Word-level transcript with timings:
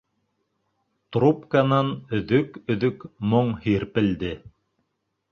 Трубканан 1.17 1.91
өҙөк-өҙөк 2.19 3.03
моң 3.33 3.51
һирпелде. 3.67 4.33